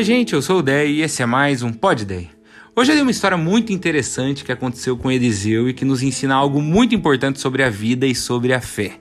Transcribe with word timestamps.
Oi, 0.00 0.04
gente, 0.04 0.32
eu 0.32 0.40
sou 0.40 0.60
o 0.60 0.62
Dei 0.62 0.92
e 0.92 1.02
esse 1.02 1.22
é 1.22 1.26
mais 1.26 1.62
um 1.62 1.70
Pod 1.70 2.06
Dei. 2.06 2.30
Hoje 2.74 2.90
eu 2.90 2.96
li 2.96 3.02
uma 3.02 3.10
história 3.10 3.36
muito 3.36 3.70
interessante 3.70 4.42
que 4.42 4.50
aconteceu 4.50 4.96
com 4.96 5.12
Eliseu 5.12 5.68
e 5.68 5.74
que 5.74 5.84
nos 5.84 6.02
ensina 6.02 6.34
algo 6.34 6.62
muito 6.62 6.94
importante 6.94 7.38
sobre 7.38 7.62
a 7.62 7.68
vida 7.68 8.06
e 8.06 8.14
sobre 8.14 8.54
a 8.54 8.62
fé. 8.62 8.92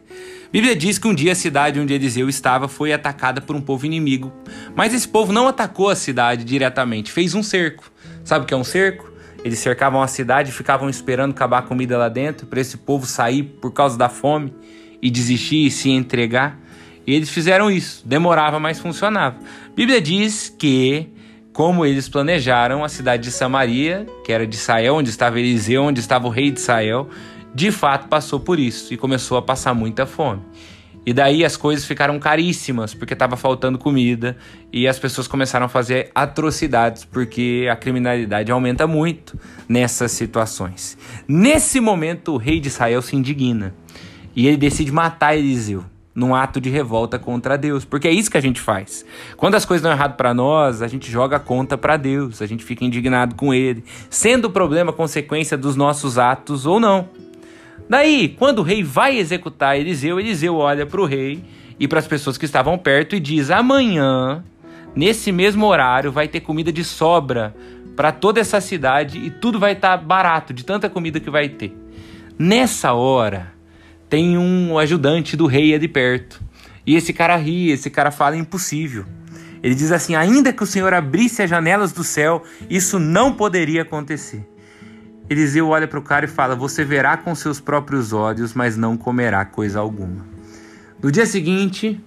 A 0.46 0.52
Bíblia 0.52 0.76
diz 0.76 1.00
que 1.00 1.08
um 1.08 1.16
dia 1.16 1.32
a 1.32 1.36
cidade 1.36 1.80
onde 1.80 1.94
Eliseu 1.94 2.28
estava 2.28 2.68
foi 2.68 2.92
atacada 2.92 3.40
por 3.40 3.56
um 3.56 3.62
povo 3.62 3.86
inimigo, 3.86 4.30
mas 4.76 4.94
esse 4.94 5.08
povo 5.08 5.32
não 5.32 5.48
atacou 5.48 5.88
a 5.88 5.96
cidade 5.96 6.44
diretamente, 6.44 7.14
fez 7.14 7.34
um 7.34 7.42
cerco. 7.42 7.90
Sabe 8.26 8.44
o 8.44 8.46
que 8.46 8.54
é 8.54 8.58
um 8.58 8.66
cerco? 8.66 9.10
Eles 9.42 9.60
cercavam 9.60 10.04
a 10.04 10.08
cidade 10.08 10.50
e 10.50 10.54
ficavam 10.54 10.90
esperando 10.90 11.32
acabar 11.32 11.60
a 11.60 11.62
comida 11.62 11.98
lá 11.98 12.10
dentro 12.10 12.46
para 12.46 12.60
esse 12.60 12.76
povo 12.76 13.06
sair 13.06 13.44
por 13.44 13.72
causa 13.72 13.98
da 13.98 14.10
fome 14.10 14.54
e 15.02 15.10
desistir 15.10 15.66
e 15.66 15.72
se 15.72 15.90
entregar. 15.90 16.60
E 17.10 17.14
eles 17.16 17.32
fizeram 17.32 17.72
isso. 17.72 18.04
Demorava, 18.06 18.60
mas 18.60 18.80
funcionava. 18.80 19.38
A 19.66 19.76
Bíblia 19.76 20.00
diz 20.00 20.48
que, 20.48 21.08
como 21.52 21.84
eles 21.84 22.08
planejaram, 22.08 22.84
a 22.84 22.88
cidade 22.88 23.24
de 23.24 23.32
Samaria, 23.32 24.06
que 24.24 24.32
era 24.32 24.46
de 24.46 24.56
Israel, 24.56 24.94
onde 24.94 25.10
estava 25.10 25.40
Eliseu, 25.40 25.86
onde 25.86 26.00
estava 26.00 26.28
o 26.28 26.30
rei 26.30 26.52
de 26.52 26.60
Israel, 26.60 27.10
de 27.52 27.72
fato 27.72 28.08
passou 28.08 28.40
por 28.40 28.60
isso 28.60 28.94
e 28.94 28.98
começou 28.98 29.40
a 29.40 29.42
passar 29.42 29.74
muita 29.74 30.06
fome. 30.06 30.44
E 31.04 31.12
daí 31.12 31.44
as 31.44 31.58
coisas 31.58 31.84
ficaram 31.84 32.20
caríssimas, 32.20 32.94
porque 32.94 33.14
estava 33.14 33.36
faltando 33.36 33.80
comida, 33.80 34.38
e 34.72 34.88
as 34.88 35.00
pessoas 35.00 35.28
começaram 35.28 35.66
a 35.66 35.70
fazer 35.70 36.12
atrocidades, 36.14 37.06
porque 37.06 37.68
a 37.72 37.76
criminalidade 37.76 38.52
aumenta 38.52 38.86
muito 38.86 39.36
nessas 39.68 40.12
situações. 40.12 40.96
Nesse 41.28 41.80
momento, 41.80 42.34
o 42.34 42.38
rei 42.38 42.60
de 42.60 42.68
Israel 42.68 43.02
se 43.02 43.16
indigna 43.16 43.74
e 44.36 44.48
ele 44.48 44.58
decide 44.58 44.92
matar 44.92 45.36
Eliseu 45.36 45.84
num 46.20 46.36
ato 46.36 46.60
de 46.60 46.70
revolta 46.70 47.18
contra 47.18 47.58
Deus, 47.58 47.86
porque 47.86 48.08
é 48.08 48.12
isso 48.12 48.30
que 48.30 48.38
a 48.38 48.42
gente 48.42 48.60
faz. 48.60 49.06
Quando 49.38 49.56
as 49.56 49.64
coisas 49.64 49.82
dão 49.82 49.92
errado 49.92 50.18
para 50.18 50.34
nós, 50.34 50.82
a 50.82 50.88
gente 50.88 51.10
joga 51.10 51.38
a 51.38 51.40
conta 51.40 51.78
para 51.78 51.96
Deus, 51.96 52.42
a 52.42 52.46
gente 52.46 52.64
fica 52.64 52.84
indignado 52.84 53.36
com 53.36 53.54
ele, 53.54 53.84
sendo 54.10 54.46
o 54.46 54.50
problema 54.50 54.92
consequência 54.92 55.58
dos 55.58 55.76
nossos 55.78 56.18
atos 56.18 56.66
ou 56.66 56.80
não. 56.80 57.08
Daí, 57.90 58.36
quando 58.38 58.60
o 58.60 58.64
rei 58.64 58.84
vai 58.84 59.18
executar 59.18 59.80
Eliseu, 59.80 60.20
Eliseu 60.20 60.58
olha 60.58 60.86
para 60.86 61.02
o 61.02 61.06
rei 61.06 61.42
e 61.80 61.88
para 61.88 62.00
as 62.00 62.08
pessoas 62.08 62.38
que 62.38 62.46
estavam 62.46 62.78
perto 62.78 63.16
e 63.16 63.20
diz: 63.20 63.50
Amanhã, 63.50 64.44
nesse 64.94 65.32
mesmo 65.32 65.66
horário, 65.66 66.12
vai 66.12 66.28
ter 66.28 66.42
comida 66.42 66.72
de 66.72 66.84
sobra 66.84 67.56
para 67.96 68.12
toda 68.12 68.40
essa 68.40 68.62
cidade 68.62 69.18
e 69.18 69.32
tudo 69.32 69.60
vai 69.60 69.72
estar 69.72 69.98
tá 69.98 70.04
barato 70.04 70.54
de 70.54 70.64
tanta 70.64 70.90
comida 70.90 71.20
que 71.20 71.30
vai 71.30 71.50
ter. 71.50 71.76
Nessa 72.38 72.94
hora, 72.94 73.59
tem 74.10 74.38
um 74.38 74.78
ajudante 74.78 75.38
do 75.38 75.46
rei 75.46 75.74
ali 75.74 75.88
perto. 75.88 76.42
E 76.86 76.96
esse 76.96 77.14
cara 77.14 77.36
ri, 77.36 77.70
esse 77.70 77.90
cara 77.90 78.10
fala 78.10 78.36
impossível. 78.36 79.06
Ele 79.62 79.76
diz 79.76 79.92
assim: 79.92 80.16
ainda 80.16 80.52
que 80.52 80.64
o 80.64 80.66
Senhor 80.66 80.94
abrisse 80.94 81.44
as 81.44 81.50
janelas 81.50 81.92
do 81.92 82.04
céu, 82.04 82.44
isso 82.70 82.98
não 82.98 83.34
poderia 83.34 83.84
acontecer. 83.84 84.46
Eliseu 85.30 85.68
olha 85.68 85.88
para 85.88 86.00
o 86.00 86.02
cara 86.02 86.26
e 86.26 86.28
fala: 86.28 86.56
Você 86.56 86.84
verá 86.84 87.16
com 87.16 87.36
seus 87.36 87.60
próprios 87.60 88.12
olhos, 88.12 88.54
mas 88.54 88.76
não 88.76 88.98
comerá 88.98 89.46
coisa 89.46 89.80
alguma. 89.80 90.26
No 91.02 91.12
dia 91.12 91.26
seguinte, 91.26 92.02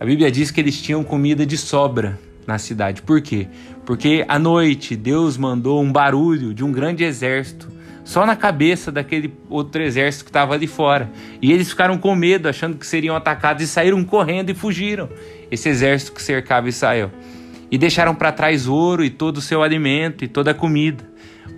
a 0.00 0.04
Bíblia 0.04 0.30
diz 0.30 0.50
que 0.50 0.60
eles 0.60 0.80
tinham 0.80 1.04
comida 1.04 1.46
de 1.46 1.56
sobra 1.56 2.18
na 2.46 2.58
cidade. 2.58 3.02
Por 3.02 3.20
quê? 3.20 3.46
Porque 3.86 4.24
à 4.26 4.38
noite 4.38 4.96
Deus 4.96 5.36
mandou 5.36 5.80
um 5.80 5.92
barulho 5.92 6.52
de 6.52 6.64
um 6.64 6.72
grande 6.72 7.04
exército 7.04 7.70
só 8.04 8.26
na 8.26 8.34
cabeça 8.34 8.90
daquele 8.90 9.32
outro 9.48 9.82
exército 9.82 10.24
que 10.24 10.30
estava 10.30 10.54
ali 10.54 10.66
fora. 10.66 11.10
E 11.40 11.52
eles 11.52 11.70
ficaram 11.70 11.98
com 11.98 12.14
medo, 12.14 12.48
achando 12.48 12.76
que 12.76 12.86
seriam 12.86 13.14
atacados 13.14 13.62
e 13.62 13.66
saíram 13.66 14.02
correndo 14.04 14.50
e 14.50 14.54
fugiram. 14.54 15.08
Esse 15.50 15.68
exército 15.68 16.12
que 16.12 16.22
cercava 16.22 16.68
Israel. 16.68 17.10
E 17.70 17.78
deixaram 17.78 18.14
para 18.14 18.32
trás 18.32 18.66
ouro 18.66 19.04
e 19.04 19.10
todo 19.10 19.36
o 19.36 19.40
seu 19.40 19.62
alimento 19.62 20.24
e 20.24 20.28
toda 20.28 20.50
a 20.50 20.54
comida. 20.54 21.08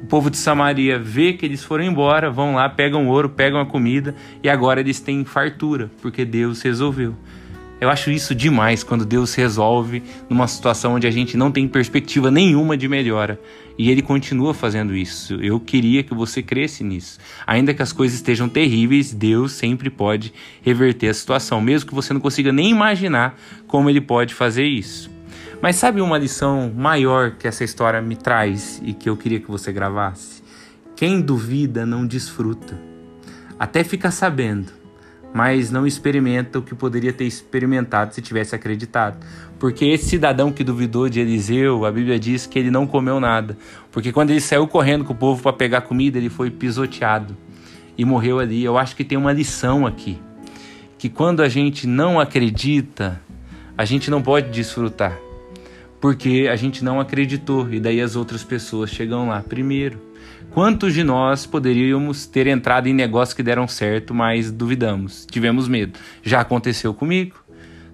O 0.02 0.06
povo 0.06 0.28
de 0.30 0.36
Samaria 0.36 0.98
vê 0.98 1.32
que 1.32 1.46
eles 1.46 1.62
foram 1.62 1.84
embora, 1.84 2.30
vão 2.30 2.56
lá, 2.56 2.68
pegam 2.68 3.08
ouro, 3.08 3.28
pegam 3.28 3.60
a 3.60 3.66
comida 3.66 4.14
e 4.42 4.48
agora 4.48 4.80
eles 4.80 5.00
têm 5.00 5.24
fartura, 5.24 5.90
porque 6.02 6.24
Deus 6.24 6.60
resolveu. 6.60 7.14
Eu 7.82 7.90
acho 7.90 8.12
isso 8.12 8.32
demais 8.32 8.84
quando 8.84 9.04
Deus 9.04 9.34
resolve 9.34 10.04
numa 10.30 10.46
situação 10.46 10.94
onde 10.94 11.08
a 11.08 11.10
gente 11.10 11.36
não 11.36 11.50
tem 11.50 11.66
perspectiva 11.66 12.30
nenhuma 12.30 12.76
de 12.76 12.86
melhora. 12.86 13.40
E 13.76 13.90
Ele 13.90 14.00
continua 14.00 14.54
fazendo 14.54 14.94
isso. 14.94 15.34
Eu 15.42 15.58
queria 15.58 16.04
que 16.04 16.14
você 16.14 16.44
cresce 16.44 16.84
nisso. 16.84 17.18
Ainda 17.44 17.74
que 17.74 17.82
as 17.82 17.92
coisas 17.92 18.14
estejam 18.14 18.48
terríveis, 18.48 19.12
Deus 19.12 19.50
sempre 19.50 19.90
pode 19.90 20.32
reverter 20.62 21.08
a 21.08 21.14
situação, 21.14 21.60
mesmo 21.60 21.88
que 21.88 21.94
você 21.96 22.12
não 22.12 22.20
consiga 22.20 22.52
nem 22.52 22.70
imaginar 22.70 23.36
como 23.66 23.90
Ele 23.90 24.00
pode 24.00 24.32
fazer 24.32 24.64
isso. 24.64 25.10
Mas 25.60 25.74
sabe 25.74 26.00
uma 26.00 26.18
lição 26.18 26.72
maior 26.72 27.32
que 27.32 27.48
essa 27.48 27.64
história 27.64 28.00
me 28.00 28.14
traz 28.14 28.80
e 28.84 28.92
que 28.92 29.08
eu 29.08 29.16
queria 29.16 29.40
que 29.40 29.50
você 29.50 29.72
gravasse? 29.72 30.40
Quem 30.94 31.20
duvida 31.20 31.84
não 31.84 32.06
desfruta. 32.06 32.80
Até 33.58 33.82
fica 33.82 34.12
sabendo, 34.12 34.72
mas 35.32 35.70
não 35.70 35.86
experimenta 35.86 36.58
o 36.58 36.62
que 36.62 36.74
poderia 36.74 37.12
ter 37.12 37.24
experimentado 37.24 38.14
se 38.14 38.20
tivesse 38.20 38.54
acreditado. 38.54 39.18
Porque 39.58 39.84
esse 39.84 40.06
cidadão 40.06 40.52
que 40.52 40.64
duvidou 40.64 41.08
de 41.08 41.20
Eliseu, 41.20 41.84
a 41.86 41.92
Bíblia 41.92 42.18
diz 42.18 42.46
que 42.46 42.58
ele 42.58 42.70
não 42.70 42.86
comeu 42.86 43.18
nada. 43.18 43.56
Porque 43.90 44.12
quando 44.12 44.30
ele 44.30 44.40
saiu 44.40 44.66
correndo 44.66 45.04
com 45.04 45.12
o 45.12 45.16
povo 45.16 45.42
para 45.42 45.52
pegar 45.52 45.82
comida, 45.82 46.18
ele 46.18 46.28
foi 46.28 46.50
pisoteado 46.50 47.36
e 47.96 48.04
morreu 48.04 48.38
ali. 48.38 48.62
Eu 48.62 48.76
acho 48.76 48.94
que 48.94 49.04
tem 49.04 49.16
uma 49.16 49.32
lição 49.32 49.86
aqui. 49.86 50.18
Que 50.98 51.08
quando 51.08 51.42
a 51.42 51.48
gente 51.48 51.86
não 51.86 52.20
acredita, 52.20 53.20
a 53.76 53.84
gente 53.84 54.10
não 54.10 54.20
pode 54.20 54.50
desfrutar 54.50 55.18
porque 56.02 56.48
a 56.50 56.56
gente 56.56 56.82
não 56.82 56.98
acreditou 56.98 57.72
e 57.72 57.78
daí 57.78 58.00
as 58.00 58.16
outras 58.16 58.42
pessoas 58.42 58.90
chegam 58.90 59.28
lá 59.28 59.40
primeiro. 59.40 60.02
Quantos 60.50 60.92
de 60.92 61.04
nós 61.04 61.46
poderíamos 61.46 62.26
ter 62.26 62.48
entrado 62.48 62.88
em 62.88 62.92
negócios 62.92 63.34
que 63.34 63.42
deram 63.42 63.68
certo, 63.68 64.12
mas 64.12 64.50
duvidamos, 64.50 65.24
tivemos 65.30 65.68
medo? 65.68 65.96
Já 66.20 66.40
aconteceu 66.40 66.92
comigo. 66.92 67.36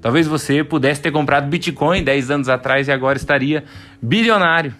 Talvez 0.00 0.26
você 0.26 0.64
pudesse 0.64 1.02
ter 1.02 1.12
comprado 1.12 1.48
Bitcoin 1.48 2.02
10 2.02 2.30
anos 2.30 2.48
atrás 2.48 2.88
e 2.88 2.92
agora 2.92 3.18
estaria 3.18 3.64
bilionário. 4.00 4.74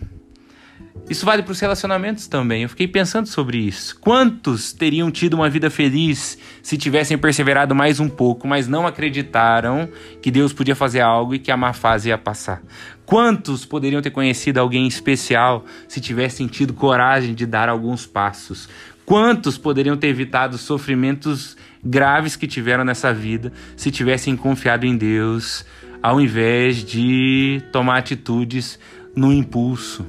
Isso 1.09 1.25
vale 1.25 1.42
para 1.42 1.53
os 1.53 1.60
relacionamentos 1.60 2.26
também. 2.26 2.62
Eu 2.62 2.69
fiquei 2.69 2.86
pensando 2.86 3.26
sobre 3.26 3.59
isso. 3.59 3.98
Quantos 3.98 4.72
teriam 4.72 5.10
tido 5.10 5.34
uma 5.34 5.48
vida 5.48 5.70
feliz 5.70 6.38
se 6.62 6.76
tivessem 6.76 7.16
perseverado 7.16 7.75
mais 7.75 7.98
um 7.98 8.09
pouco, 8.09 8.47
mas 8.47 8.69
não 8.69 8.86
acreditaram 8.86 9.88
que 10.20 10.31
Deus 10.31 10.53
podia 10.53 10.75
fazer 10.75 11.00
algo 11.00 11.34
e 11.34 11.38
que 11.38 11.50
a 11.50 11.56
má 11.56 11.72
fase 11.72 12.10
ia 12.10 12.19
passar? 12.19 12.62
Quantos 13.06 13.64
poderiam 13.64 14.03
ter 14.03 14.10
conhecido 14.10 14.58
alguém 14.58 14.87
especial 14.87 15.64
se 15.88 15.98
tivessem 15.98 16.47
tido 16.47 16.75
coragem 16.75 17.34
de 17.34 17.47
dar 17.47 17.70
alguns 17.70 18.04
passos? 18.04 18.69
Quantos 19.06 19.56
poderiam 19.56 19.97
ter 19.97 20.08
evitado 20.08 20.58
sofrimentos 20.58 21.56
graves 21.82 22.37
que 22.37 22.47
tiveram 22.47 22.84
nessa 22.84 23.14
vida 23.14 23.50
se 23.75 23.91
tivessem 23.91 24.37
confiado 24.37 24.84
em 24.84 24.94
Deus, 24.94 25.64
ao 26.03 26.20
invés 26.20 26.84
de 26.84 27.62
tomar 27.72 27.97
atitudes 27.97 28.78
no 29.16 29.32
impulso? 29.32 30.04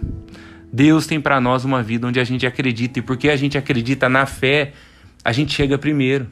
Deus 0.71 1.07
tem 1.07 1.19
para 1.19 1.41
nós 1.41 1.65
uma 1.65 1.81
vida 1.81 2.07
onde 2.07 2.19
a 2.19 2.23
gente 2.23 2.45
acredita, 2.45 2.99
e 2.99 3.01
porque 3.01 3.29
a 3.29 3.35
gente 3.35 3.57
acredita 3.57 4.07
na 4.07 4.25
fé, 4.25 4.73
a 5.23 5.31
gente 5.31 5.53
chega 5.53 5.77
primeiro. 5.77 6.27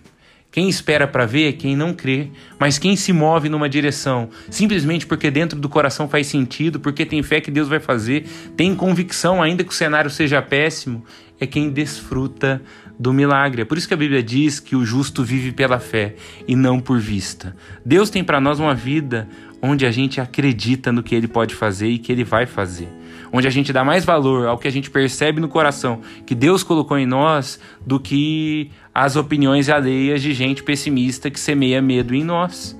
Quem 0.52 0.70
espera 0.70 1.08
para 1.08 1.26
ver 1.26 1.50
é 1.50 1.52
quem 1.52 1.76
não 1.76 1.94
crê, 1.94 2.30
mas 2.60 2.80
quem 2.80 2.96
se 2.96 3.12
move 3.12 3.50
numa 3.50 3.68
direção, 3.68 4.30
simplesmente 4.50 5.06
porque 5.06 5.30
dentro 5.30 5.60
do 5.60 5.68
coração 5.68 6.08
faz 6.08 6.28
sentido, 6.28 6.80
porque 6.80 7.06
tem 7.06 7.22
fé 7.22 7.42
que 7.42 7.52
Deus 7.52 7.68
vai 7.68 7.80
fazer, 7.80 8.26
tem 8.56 8.74
convicção, 8.74 9.42
ainda 9.42 9.64
que 9.64 9.72
o 9.72 9.76
cenário 9.76 10.10
seja 10.10 10.42
péssimo, 10.42 11.04
é 11.40 11.46
quem 11.46 11.70
desfruta 11.70 12.62
do 12.98 13.14
milagre. 13.14 13.62
É 13.62 13.66
por 13.66 13.78
isso 13.78 13.88
que 13.88 13.94
a 13.94 13.98
Bíblia 13.98 14.24
diz 14.24 14.60
que 14.60 14.76
o 14.76 14.86
justo 14.86 15.24
vive 15.24 15.52
pela 15.52 15.80
fé 15.80 16.16
e 16.48 16.56
não 16.56 16.80
por 16.80 16.98
vista. 16.98 17.56
Deus 17.86 18.10
tem 18.10 18.24
para 18.24 18.42
nós 18.42 18.60
uma 18.60 18.74
vida 18.74 19.28
onde 19.62 19.86
a 19.86 19.92
gente 19.92 20.20
acredita 20.20 20.92
no 20.92 21.04
que 21.04 21.14
ele 21.14 21.28
pode 21.28 21.54
fazer 21.54 21.88
e 21.88 22.00
que 22.00 22.12
ele 22.12 22.24
vai 22.24 22.46
fazer 22.46 22.88
onde 23.32 23.48
a 23.48 23.50
gente 23.50 23.74
dá 23.74 23.84
mais 23.84 24.06
valor 24.06 24.48
ao 24.48 24.58
que 24.58 24.68
a 24.68 24.72
gente 24.72 24.90
percebe 24.90 25.40
no 25.40 25.48
coração 25.48 26.02
que 26.26 26.36
Deus 26.36 26.64
colocou 26.64 26.98
em 26.98 27.06
nós 27.06 27.60
do 27.86 28.00
que 28.00 28.72
as 28.94 29.16
opiniões 29.16 29.70
alheias 29.70 30.22
de 30.22 30.34
gente 30.34 30.64
pessimista 30.64 31.30
que 31.30 31.40
semeia 31.40 31.82
medo 31.82 32.16
em 32.16 32.24
nós. 32.24 32.78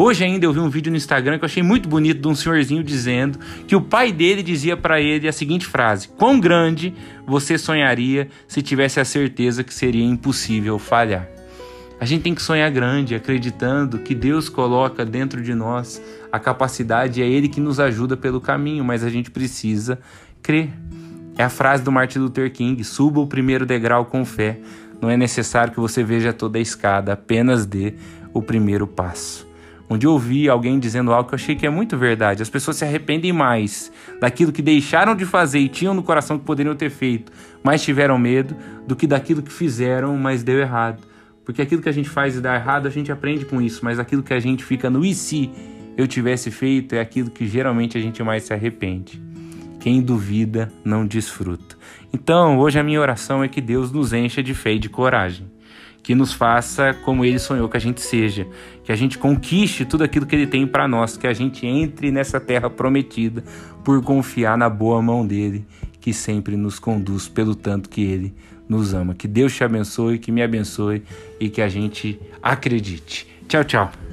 Hoje 0.00 0.24
ainda 0.24 0.46
eu 0.46 0.52
vi 0.52 0.60
um 0.60 0.68
vídeo 0.68 0.90
no 0.90 0.96
Instagram 0.96 1.38
que 1.38 1.44
eu 1.44 1.48
achei 1.48 1.62
muito 1.62 1.88
bonito 1.88 2.20
de 2.20 2.28
um 2.28 2.34
senhorzinho 2.34 2.84
dizendo 2.84 3.38
que 3.66 3.74
o 3.74 3.80
pai 3.80 4.12
dele 4.12 4.44
dizia 4.44 4.76
para 4.76 5.00
ele 5.00 5.26
a 5.26 5.32
seguinte 5.32 5.66
frase: 5.66 6.06
Quão 6.06 6.38
grande 6.38 6.94
você 7.26 7.58
sonharia 7.58 8.28
se 8.46 8.62
tivesse 8.62 9.00
a 9.00 9.04
certeza 9.04 9.64
que 9.64 9.74
seria 9.74 10.04
impossível 10.04 10.78
falhar? 10.78 11.37
A 12.00 12.04
gente 12.04 12.22
tem 12.22 12.34
que 12.34 12.42
sonhar 12.42 12.70
grande, 12.70 13.16
acreditando 13.16 13.98
que 13.98 14.14
Deus 14.14 14.48
coloca 14.48 15.04
dentro 15.04 15.42
de 15.42 15.52
nós 15.52 16.00
a 16.30 16.38
capacidade, 16.38 17.20
é 17.20 17.26
Ele 17.26 17.48
que 17.48 17.60
nos 17.60 17.80
ajuda 17.80 18.16
pelo 18.16 18.40
caminho, 18.40 18.84
mas 18.84 19.02
a 19.02 19.10
gente 19.10 19.32
precisa 19.32 19.98
crer. 20.40 20.70
É 21.36 21.42
a 21.42 21.48
frase 21.48 21.82
do 21.82 21.90
Martin 21.90 22.20
Luther 22.20 22.52
King: 22.52 22.82
suba 22.84 23.18
o 23.20 23.26
primeiro 23.26 23.66
degrau 23.66 24.04
com 24.04 24.24
fé. 24.24 24.60
Não 25.00 25.10
é 25.10 25.16
necessário 25.16 25.72
que 25.72 25.80
você 25.80 26.04
veja 26.04 26.32
toda 26.32 26.58
a 26.58 26.60
escada, 26.60 27.12
apenas 27.12 27.66
dê 27.66 27.94
o 28.32 28.42
primeiro 28.42 28.86
passo. 28.86 29.46
onde 29.90 30.06
eu 30.06 30.12
ouvi 30.12 30.48
alguém 30.48 30.78
dizendo 30.78 31.12
algo 31.12 31.28
que 31.28 31.34
eu 31.34 31.38
achei 31.38 31.56
que 31.56 31.66
é 31.66 31.70
muito 31.70 31.96
verdade. 31.96 32.42
As 32.42 32.50
pessoas 32.50 32.76
se 32.76 32.84
arrependem 32.84 33.32
mais 33.32 33.90
daquilo 34.20 34.52
que 34.52 34.60
deixaram 34.60 35.16
de 35.16 35.24
fazer 35.24 35.60
e 35.60 35.68
tinham 35.68 35.94
no 35.94 36.02
coração 36.02 36.38
que 36.38 36.44
poderiam 36.44 36.76
ter 36.76 36.90
feito, 36.90 37.32
mas 37.62 37.82
tiveram 37.82 38.18
medo, 38.18 38.54
do 38.86 38.94
que 38.94 39.06
daquilo 39.06 39.42
que 39.42 39.52
fizeram, 39.52 40.16
mas 40.16 40.42
deu 40.42 40.58
errado. 40.58 41.07
Porque 41.48 41.62
aquilo 41.62 41.80
que 41.80 41.88
a 41.88 41.92
gente 41.92 42.10
faz 42.10 42.36
e 42.36 42.42
dá 42.42 42.54
errado, 42.56 42.86
a 42.86 42.90
gente 42.90 43.10
aprende 43.10 43.46
com 43.46 43.58
isso, 43.58 43.82
mas 43.82 43.98
aquilo 43.98 44.22
que 44.22 44.34
a 44.34 44.38
gente 44.38 44.62
fica 44.62 44.90
no 44.90 45.02
e 45.02 45.14
se 45.14 45.50
eu 45.96 46.06
tivesse 46.06 46.50
feito 46.50 46.94
é 46.94 47.00
aquilo 47.00 47.30
que 47.30 47.46
geralmente 47.46 47.96
a 47.96 48.00
gente 48.02 48.22
mais 48.22 48.42
se 48.42 48.52
arrepende. 48.52 49.18
Quem 49.80 50.02
duvida 50.02 50.70
não 50.84 51.06
desfruta. 51.06 51.74
Então, 52.12 52.58
hoje 52.58 52.78
a 52.78 52.82
minha 52.82 53.00
oração 53.00 53.42
é 53.42 53.48
que 53.48 53.62
Deus 53.62 53.90
nos 53.90 54.12
encha 54.12 54.42
de 54.42 54.52
fé 54.52 54.74
e 54.74 54.78
de 54.78 54.90
coragem 54.90 55.46
que 56.02 56.14
nos 56.14 56.32
faça 56.32 56.94
como 57.04 57.24
ele 57.24 57.38
sonhou 57.38 57.68
que 57.68 57.76
a 57.76 57.80
gente 57.80 58.00
seja, 58.00 58.46
que 58.84 58.92
a 58.92 58.96
gente 58.96 59.18
conquiste 59.18 59.84
tudo 59.84 60.04
aquilo 60.04 60.26
que 60.26 60.36
ele 60.36 60.46
tem 60.46 60.66
para 60.66 60.86
nós, 60.86 61.16
que 61.16 61.26
a 61.26 61.32
gente 61.32 61.66
entre 61.66 62.10
nessa 62.10 62.38
terra 62.38 62.70
prometida 62.70 63.42
por 63.84 64.02
confiar 64.02 64.56
na 64.56 64.68
boa 64.68 65.02
mão 65.02 65.26
dele, 65.26 65.66
que 66.08 66.14
sempre 66.14 66.56
nos 66.56 66.78
conduz 66.78 67.28
pelo 67.28 67.54
tanto 67.54 67.90
que 67.90 68.00
ele 68.00 68.32
nos 68.66 68.94
ama. 68.94 69.14
Que 69.14 69.28
Deus 69.28 69.54
te 69.54 69.62
abençoe, 69.62 70.18
que 70.18 70.32
me 70.32 70.42
abençoe 70.42 71.02
e 71.38 71.50
que 71.50 71.60
a 71.60 71.68
gente 71.68 72.18
acredite. 72.42 73.26
Tchau, 73.46 73.62
tchau. 73.62 74.07